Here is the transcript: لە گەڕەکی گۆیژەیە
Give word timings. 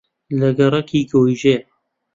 لە 0.39 0.49
گەڕەکی 0.57 1.01
گۆیژەیە 1.11 1.59